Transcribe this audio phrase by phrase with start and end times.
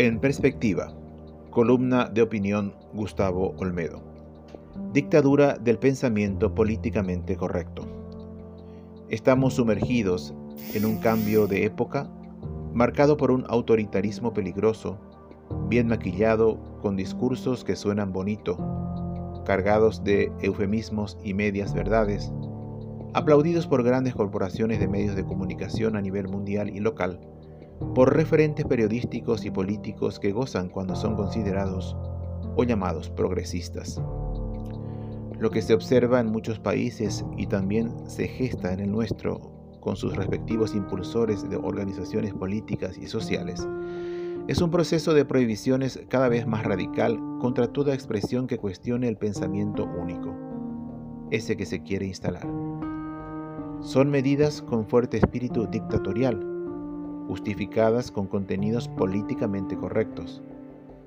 [0.00, 0.94] En perspectiva,
[1.50, 4.00] columna de opinión Gustavo Olmedo.
[4.92, 7.82] Dictadura del pensamiento políticamente correcto.
[9.08, 10.36] Estamos sumergidos
[10.74, 12.08] en un cambio de época
[12.72, 15.00] marcado por un autoritarismo peligroso,
[15.68, 18.56] bien maquillado con discursos que suenan bonito,
[19.44, 22.30] cargados de eufemismos y medias verdades,
[23.14, 27.18] aplaudidos por grandes corporaciones de medios de comunicación a nivel mundial y local,
[27.94, 31.96] por referentes periodísticos y políticos que gozan cuando son considerados
[32.56, 34.00] o llamados progresistas.
[35.38, 39.96] Lo que se observa en muchos países y también se gesta en el nuestro con
[39.96, 43.66] sus respectivos impulsores de organizaciones políticas y sociales,
[44.48, 49.18] es un proceso de prohibiciones cada vez más radical contra toda expresión que cuestione el
[49.18, 50.34] pensamiento único,
[51.30, 52.48] ese que se quiere instalar.
[53.80, 56.57] Son medidas con fuerte espíritu dictatorial,
[57.28, 60.42] justificadas con contenidos políticamente correctos,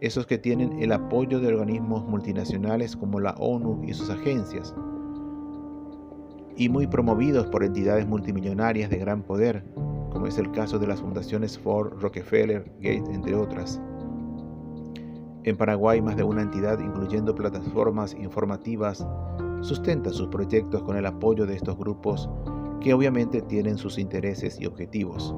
[0.00, 4.74] esos que tienen el apoyo de organismos multinacionales como la ONU y sus agencias,
[6.56, 9.62] y muy promovidos por entidades multimillonarias de gran poder,
[10.10, 13.80] como es el caso de las fundaciones Ford, Rockefeller, Gates, entre otras.
[15.44, 19.06] En Paraguay, más de una entidad, incluyendo plataformas informativas,
[19.60, 22.28] sustenta sus proyectos con el apoyo de estos grupos
[22.80, 25.34] que obviamente tienen sus intereses y objetivos.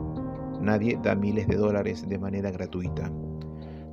[0.61, 3.11] Nadie da miles de dólares de manera gratuita.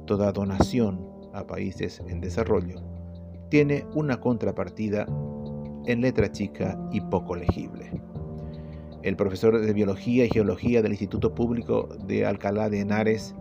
[0.06, 1.00] Toda donación
[1.34, 2.82] a países en desarrollo
[3.50, 5.06] tiene una contrapartida
[5.86, 7.92] en letra chica y poco legible.
[9.04, 13.36] El profesor de Biología y Geología del Instituto Público de Alcalá de Henares,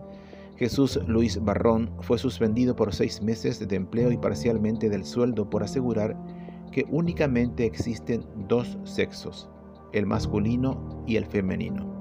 [0.57, 5.63] Jesús Luis Barrón, fue suspendido por seis meses de empleo y parcialmente del sueldo por
[5.63, 6.15] asegurar
[6.71, 9.49] que únicamente existen dos sexos,
[9.91, 11.94] el masculino y el femenino.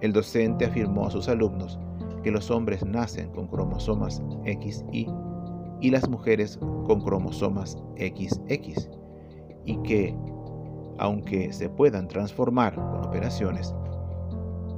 [0.00, 1.78] El docente afirmó a sus alumnos
[2.22, 5.08] que los hombres nacen con cromosomas XY
[5.80, 8.88] y las mujeres con cromosomas XX
[9.64, 10.14] y que,
[10.98, 13.74] aunque se puedan transformar con operaciones,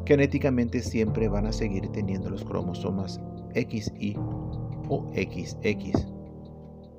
[0.06, 3.20] genéticamente siempre van a seguir teniendo los cromosomas
[3.54, 4.16] XY
[4.88, 6.06] o XX.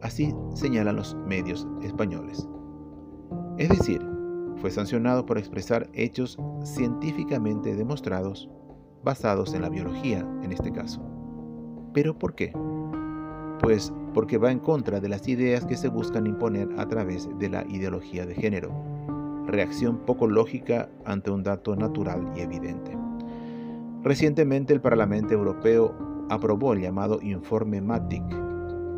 [0.02, 2.48] Así señalan los medios españoles.
[3.58, 4.13] Es decir,
[4.64, 8.50] fue sancionado por expresar hechos científicamente demostrados
[9.04, 11.02] basados en la biología en este caso.
[11.94, 12.54] ¿Pero por qué?
[13.60, 17.50] Pues porque va en contra de las ideas que se buscan imponer a través de
[17.50, 18.72] la ideología de género.
[19.48, 22.98] Reacción poco lógica ante un dato natural y evidente.
[24.02, 25.94] Recientemente el Parlamento Europeo
[26.30, 28.24] aprobó el llamado Informe MATIC,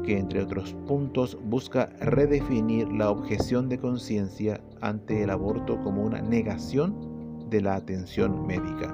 [0.05, 6.21] que entre otros puntos busca redefinir la objeción de conciencia ante el aborto como una
[6.21, 8.93] negación de la atención médica.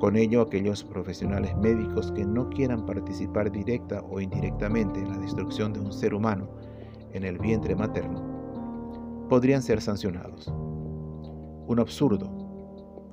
[0.00, 5.72] Con ello, aquellos profesionales médicos que no quieran participar directa o indirectamente en la destrucción
[5.72, 6.48] de un ser humano
[7.12, 8.34] en el vientre materno
[9.28, 10.48] podrían ser sancionados.
[11.66, 12.30] Un absurdo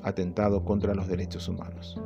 [0.04, 1.98] atentado contra los derechos humanos.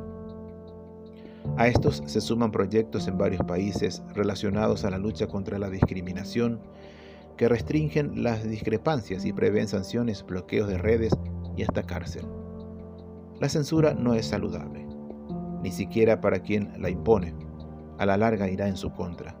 [1.56, 6.60] A estos se suman proyectos en varios países relacionados a la lucha contra la discriminación
[7.36, 11.12] que restringen las discrepancias y prevén sanciones, bloqueos de redes
[11.56, 12.26] y hasta cárcel.
[13.40, 14.86] La censura no es saludable,
[15.62, 17.34] ni siquiera para quien la impone.
[17.98, 19.36] A la larga irá en su contra.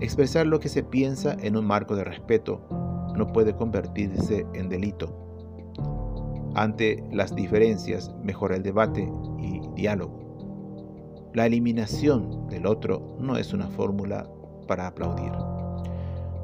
[0.00, 2.62] Expresar lo que se piensa en un marco de respeto
[3.16, 5.14] no puede convertirse en delito.
[6.54, 10.27] Ante las diferencias, mejora el debate y diálogo.
[11.34, 14.26] La eliminación del otro no es una fórmula
[14.66, 15.32] para aplaudir.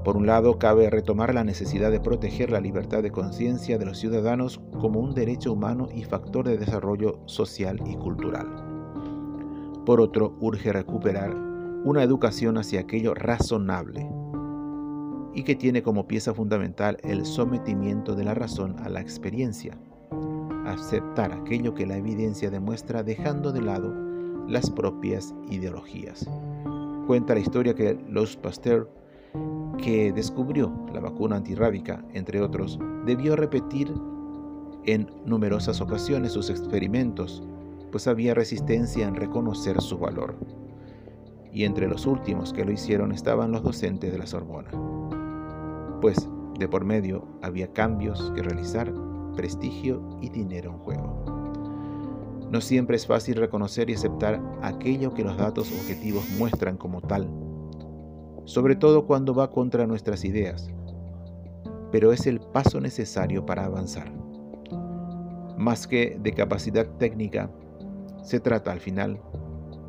[0.05, 3.99] Por un lado, cabe retomar la necesidad de proteger la libertad de conciencia de los
[3.99, 8.47] ciudadanos como un derecho humano y factor de desarrollo social y cultural.
[9.87, 11.35] Por otro, urge recuperar
[11.85, 14.07] una educación hacia aquello razonable
[15.33, 19.79] y que tiene como pieza fundamental el sometimiento de la razón a la experiencia,
[20.67, 24.04] aceptar aquello que la evidencia demuestra dejando de lado
[24.49, 26.29] las propias ideologías.
[27.07, 28.89] Cuenta la historia que los Pasteur
[29.79, 33.93] que descubrió la vacuna antirrábica, entre otros, debió repetir
[34.87, 37.43] en numerosas ocasiones sus experimentos,
[37.91, 40.37] pues había resistencia en reconocer su valor.
[41.53, 44.71] Y entre los últimos que lo hicieron estaban los docentes de la Sorbona.
[46.01, 48.93] Pues de por medio había cambios que realizar,
[49.37, 51.34] prestigio y dinero en juego.
[52.55, 57.29] No siempre es fácil reconocer y aceptar aquello que los datos objetivos muestran como tal
[58.45, 60.71] sobre todo cuando va contra nuestras ideas,
[61.91, 64.13] pero es el paso necesario para avanzar.
[65.57, 67.51] Más que de capacidad técnica,
[68.23, 69.21] se trata al final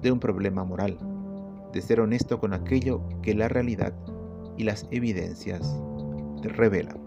[0.01, 0.97] de un problema moral,
[1.73, 3.94] de ser honesto con aquello que la realidad
[4.57, 5.75] y las evidencias
[6.44, 7.05] revelan.